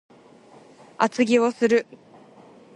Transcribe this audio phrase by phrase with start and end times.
[0.97, 1.85] 厚着をする